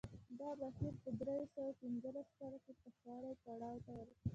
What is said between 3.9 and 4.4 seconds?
ورسېد